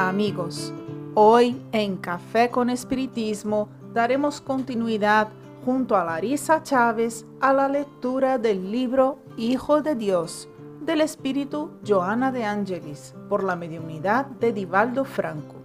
amigos, 0.00 0.72
hoy 1.14 1.60
en 1.72 1.96
Café 1.96 2.50
con 2.50 2.70
Espiritismo 2.70 3.68
daremos 3.92 4.40
continuidad 4.40 5.28
junto 5.64 5.96
a 5.96 6.04
Larisa 6.04 6.62
Chávez 6.62 7.26
a 7.40 7.52
la 7.52 7.68
lectura 7.68 8.38
del 8.38 8.70
libro 8.72 9.18
Hijo 9.36 9.82
de 9.82 9.94
Dios 9.94 10.48
del 10.80 11.02
espíritu 11.02 11.70
Joana 11.86 12.32
de 12.32 12.44
Angelis 12.44 13.14
por 13.28 13.44
la 13.44 13.54
mediunidad 13.54 14.26
de 14.26 14.52
Divaldo 14.52 15.04
Franco. 15.04 15.56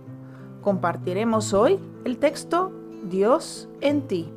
Compartiremos 0.61 1.53
hoy 1.53 1.79
el 2.03 2.17
texto 2.17 2.71
Dios 3.03 3.69
en 3.81 4.07
ti. 4.07 4.29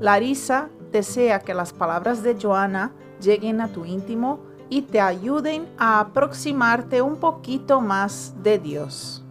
Larisa 0.00 0.70
desea 0.90 1.40
que 1.40 1.54
las 1.54 1.72
palabras 1.72 2.22
de 2.22 2.36
Joana 2.40 2.92
lleguen 3.20 3.60
a 3.60 3.68
tu 3.68 3.84
íntimo 3.84 4.40
y 4.68 4.82
te 4.82 5.00
ayuden 5.00 5.66
a 5.78 6.00
aproximarte 6.00 7.02
un 7.02 7.16
poquito 7.16 7.80
más 7.80 8.34
de 8.42 8.58
Dios. 8.58 9.24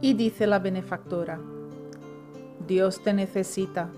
Y 0.00 0.14
dice 0.14 0.46
la 0.46 0.58
benefactora, 0.58 1.38
Dios 2.66 3.02
te 3.02 3.12
necesita, 3.12 3.88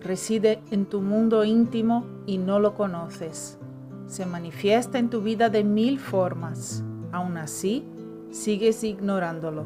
reside 0.00 0.62
en 0.70 0.86
tu 0.86 1.00
mundo 1.00 1.44
íntimo 1.44 2.04
y 2.26 2.38
no 2.38 2.58
lo 2.58 2.74
conoces. 2.74 3.58
Se 4.06 4.26
manifiesta 4.26 4.98
en 4.98 5.10
tu 5.10 5.22
vida 5.22 5.48
de 5.48 5.64
mil 5.64 5.98
formas. 5.98 6.82
Aún 7.12 7.36
así, 7.36 7.84
sigues 8.30 8.84
ignorándolo. 8.84 9.64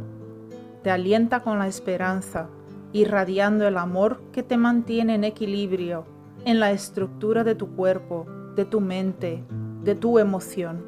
Te 0.83 0.91
alienta 0.91 1.41
con 1.41 1.59
la 1.59 1.67
esperanza, 1.67 2.49
irradiando 2.93 3.67
el 3.67 3.77
amor 3.77 4.21
que 4.33 4.43
te 4.43 4.57
mantiene 4.57 5.15
en 5.15 5.25
equilibrio 5.25 6.05
en 6.45 6.61
la 6.61 6.71
estructura 6.71 7.45
de 7.45 7.55
tu 7.55 7.75
cuerpo, 7.75 8.27
de 8.55 8.65
tu 8.65 8.81
mente, 8.81 9.45
de 9.89 9.95
tu 9.95 10.19
emoción. 10.19 10.85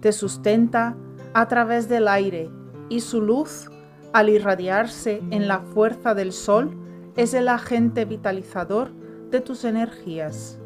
Te 0.00 0.10
sustenta 0.10 0.96
a 1.32 1.46
través 1.46 1.88
del 1.88 2.08
aire 2.08 2.50
y 2.88 3.02
su 3.02 3.22
luz, 3.22 3.70
al 4.12 4.28
irradiarse 4.28 5.22
en 5.30 5.46
la 5.46 5.60
fuerza 5.60 6.12
del 6.12 6.32
sol, 6.32 6.76
es 7.14 7.34
el 7.34 7.46
agente 7.46 8.04
vitalizador 8.06 8.90
de 9.30 9.40
tus 9.40 9.64
energías. 9.64 10.58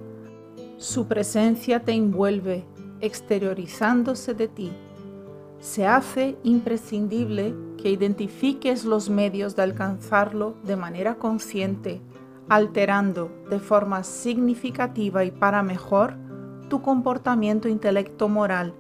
Su 0.78 1.06
presencia 1.06 1.80
te 1.80 1.92
envuelve, 1.92 2.64
exteriorizándose 3.02 4.32
de 4.32 4.48
ti. 4.48 4.72
Se 5.58 5.86
hace 5.86 6.38
imprescindible 6.44 7.54
que 7.76 7.90
identifiques 7.90 8.86
los 8.86 9.10
medios 9.10 9.54
de 9.54 9.64
alcanzarlo 9.64 10.54
de 10.64 10.76
manera 10.76 11.16
consciente, 11.16 12.00
alterando 12.48 13.30
de 13.50 13.58
forma 13.58 14.02
significativa 14.02 15.24
y 15.24 15.30
para 15.30 15.62
mejor 15.62 16.16
tu 16.68 16.82
comportamiento 16.82 17.68
intelecto 17.68 18.28
moral 18.28 18.74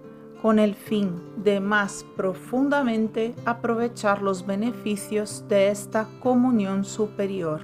con 0.44 0.58
el 0.58 0.74
fin 0.74 1.22
de 1.42 1.58
más 1.58 2.04
profundamente 2.16 3.34
aprovechar 3.46 4.20
los 4.20 4.44
beneficios 4.44 5.42
de 5.48 5.68
esta 5.68 6.06
comunión 6.20 6.84
superior. 6.84 7.62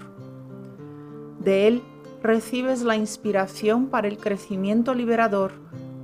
De 1.40 1.68
él 1.68 1.82
recibes 2.22 2.80
la 2.80 2.96
inspiración 2.96 3.88
para 3.88 4.08
el 4.08 4.16
crecimiento 4.16 4.94
liberador, 4.94 5.52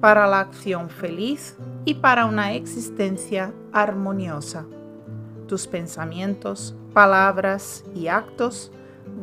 para 0.00 0.27
la 0.27 0.41
acción 0.41 0.91
feliz 0.91 1.56
y 1.87 1.94
para 1.94 2.26
una 2.26 2.53
existencia 2.53 3.55
armoniosa. 3.72 4.66
Tus 5.47 5.66
pensamientos, 5.66 6.76
palabras 6.93 7.84
y 7.94 8.09
actos 8.09 8.71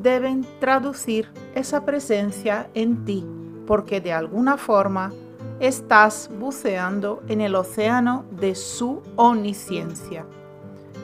deben 0.02 0.44
traducir 0.60 1.28
esa 1.54 1.86
presencia 1.86 2.68
en 2.74 3.06
ti 3.06 3.24
porque 3.66 4.02
de 4.02 4.14
alguna 4.14 4.58
forma 4.58 5.12
estás 5.60 6.30
buceando 6.40 7.24
en 7.28 7.42
el 7.42 7.56
océano 7.56 8.26
de 8.32 8.56
su 8.56 9.02
omnisciencia. 9.16 10.26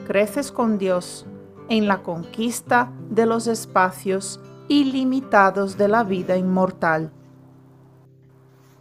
Creces 0.06 0.52
con 0.52 0.78
Dios 0.78 1.26
en 1.68 1.86
la 1.86 2.02
conquista 2.02 2.90
de 3.08 3.26
los 3.26 3.46
espacios 3.46 4.40
ilimitados 4.68 5.78
de 5.78 5.88
la 5.88 6.04
vida 6.04 6.36
inmortal. 6.36 7.10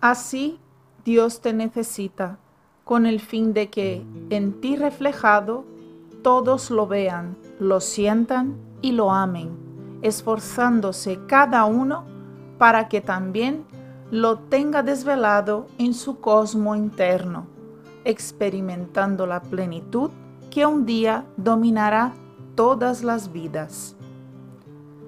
Así, 0.01 0.59
Dios 1.05 1.41
te 1.41 1.53
necesita 1.53 2.39
con 2.83 3.05
el 3.05 3.19
fin 3.19 3.53
de 3.53 3.69
que 3.69 4.03
en 4.29 4.59
ti 4.61 4.75
reflejado 4.75 5.65
todos 6.23 6.71
lo 6.71 6.87
vean, 6.87 7.37
lo 7.59 7.79
sientan 7.79 8.57
y 8.81 8.91
lo 8.93 9.11
amen, 9.11 9.49
esforzándose 10.01 11.19
cada 11.27 11.65
uno 11.65 12.05
para 12.59 12.89
que 12.89 13.01
también 13.01 13.65
lo 14.11 14.37
tenga 14.37 14.83
desvelado 14.83 15.65
en 15.79 15.95
su 15.95 16.19
cosmo 16.19 16.75
interno, 16.75 17.47
experimentando 18.03 19.25
la 19.25 19.41
plenitud 19.41 20.11
que 20.51 20.65
un 20.65 20.85
día 20.85 21.25
dominará 21.37 22.13
todas 22.55 23.01
las 23.03 23.31
vidas. 23.31 23.95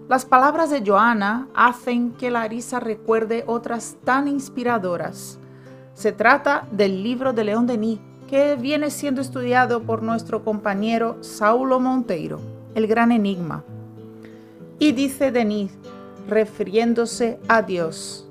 Las 0.07 0.25
palabras 0.25 0.69
de 0.69 0.83
Joana 0.85 1.47
hacen 1.53 2.11
que 2.13 2.31
Larisa 2.31 2.79
recuerde 2.79 3.43
otras 3.47 3.97
tan 4.03 4.27
inspiradoras. 4.27 5.37
Se 5.93 6.11
trata 6.11 6.67
del 6.71 7.03
libro 7.03 7.33
de 7.33 7.43
León 7.43 7.67
Denis, 7.67 7.99
que 8.27 8.55
viene 8.55 8.91
siendo 8.91 9.19
estudiado 9.19 9.83
por 9.83 10.03
nuestro 10.03 10.43
compañero 10.43 11.17
Saulo 11.21 11.81
Monteiro, 11.81 12.39
El 12.75 12.87
Gran 12.87 13.11
Enigma. 13.11 13.63
Y 14.79 14.93
dice 14.93 15.31
Denis 15.31 15.71
refiriéndose 16.31 17.39
a 17.47 17.61
Dios. 17.61 18.27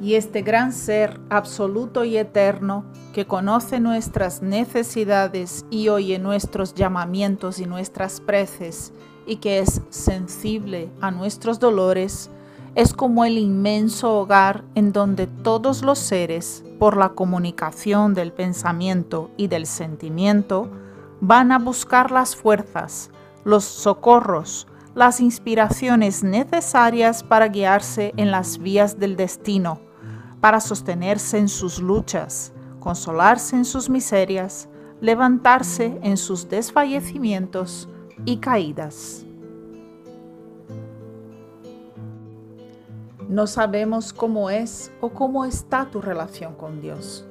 Y 0.00 0.14
este 0.14 0.42
gran 0.42 0.72
ser 0.74 1.18
absoluto 1.30 2.04
y 2.04 2.18
eterno 2.18 2.84
que 3.14 3.26
conoce 3.26 3.80
nuestras 3.80 4.42
necesidades 4.42 5.64
y 5.70 5.88
oye 5.88 6.18
nuestros 6.18 6.74
llamamientos 6.74 7.58
y 7.58 7.64
nuestras 7.66 8.20
preces 8.20 8.92
y 9.26 9.36
que 9.36 9.58
es 9.60 9.80
sensible 9.88 10.90
a 11.00 11.10
nuestros 11.10 11.58
dolores, 11.58 12.30
es 12.74 12.92
como 12.92 13.24
el 13.24 13.38
inmenso 13.38 14.20
hogar 14.20 14.62
en 14.74 14.92
donde 14.92 15.26
todos 15.26 15.82
los 15.82 15.98
seres, 15.98 16.62
por 16.78 16.98
la 16.98 17.08
comunicación 17.08 18.12
del 18.12 18.32
pensamiento 18.32 19.30
y 19.38 19.48
del 19.48 19.66
sentimiento, 19.66 20.70
van 21.22 21.52
a 21.52 21.58
buscar 21.58 22.10
las 22.10 22.36
fuerzas, 22.36 23.10
los 23.44 23.64
socorros, 23.64 24.66
las 24.96 25.20
inspiraciones 25.20 26.24
necesarias 26.24 27.22
para 27.22 27.48
guiarse 27.48 28.14
en 28.16 28.30
las 28.30 28.56
vías 28.56 28.98
del 28.98 29.14
destino, 29.14 29.78
para 30.40 30.58
sostenerse 30.58 31.36
en 31.36 31.48
sus 31.48 31.82
luchas, 31.82 32.54
consolarse 32.80 33.56
en 33.56 33.66
sus 33.66 33.90
miserias, 33.90 34.70
levantarse 35.02 35.98
en 36.02 36.16
sus 36.16 36.48
desfallecimientos 36.48 37.90
y 38.24 38.38
caídas. 38.38 39.26
No 43.28 43.46
sabemos 43.46 44.14
cómo 44.14 44.48
es 44.48 44.90
o 45.02 45.10
cómo 45.10 45.44
está 45.44 45.90
tu 45.90 46.00
relación 46.00 46.54
con 46.54 46.80
Dios. 46.80 47.26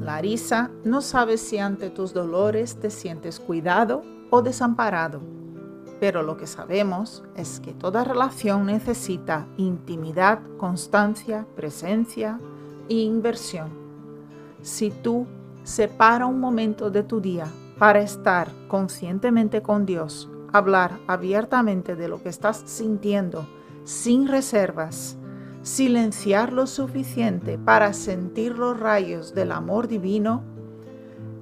Larisa 0.00 0.70
no 0.84 1.00
sabe 1.00 1.38
si 1.38 1.58
ante 1.58 1.90
tus 1.90 2.14
dolores 2.14 2.76
te 2.78 2.88
sientes 2.88 3.40
cuidado 3.40 4.04
o 4.30 4.42
desamparado 4.42 5.41
pero 6.02 6.24
lo 6.24 6.36
que 6.36 6.48
sabemos 6.48 7.22
es 7.36 7.60
que 7.60 7.74
toda 7.74 8.02
relación 8.02 8.66
necesita 8.66 9.46
intimidad, 9.56 10.40
constancia, 10.56 11.46
presencia 11.54 12.40
e 12.88 12.94
inversión. 12.94 13.70
Si 14.62 14.90
tú 14.90 15.28
separa 15.62 16.26
un 16.26 16.40
momento 16.40 16.90
de 16.90 17.04
tu 17.04 17.20
día 17.20 17.46
para 17.78 18.00
estar 18.00 18.50
conscientemente 18.66 19.62
con 19.62 19.86
Dios, 19.86 20.28
hablar 20.52 20.98
abiertamente 21.06 21.94
de 21.94 22.08
lo 22.08 22.20
que 22.20 22.30
estás 22.30 22.64
sintiendo, 22.66 23.46
sin 23.84 24.26
reservas, 24.26 25.16
silenciar 25.62 26.52
lo 26.52 26.66
suficiente 26.66 27.58
para 27.58 27.92
sentir 27.92 28.58
los 28.58 28.76
rayos 28.76 29.34
del 29.34 29.52
amor 29.52 29.86
divino, 29.86 30.42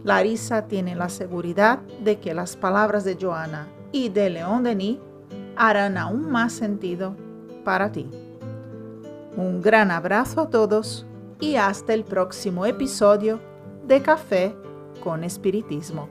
Larisa 0.04 0.66
tiene 0.66 0.96
la 0.96 1.08
seguridad 1.08 1.78
de 2.04 2.20
que 2.20 2.34
las 2.34 2.56
palabras 2.56 3.04
de 3.04 3.16
Joana 3.18 3.66
y 3.92 4.08
de 4.08 4.30
León 4.30 4.62
Denis 4.64 4.98
harán 5.56 5.98
aún 5.98 6.30
más 6.30 6.52
sentido 6.52 7.16
para 7.64 7.92
ti. 7.92 8.08
Un 9.36 9.60
gran 9.60 9.90
abrazo 9.90 10.42
a 10.42 10.50
todos 10.50 11.06
y 11.38 11.56
hasta 11.56 11.94
el 11.94 12.04
próximo 12.04 12.66
episodio 12.66 13.40
de 13.86 14.02
Café 14.02 14.54
con 15.02 15.24
Espiritismo. 15.24 16.08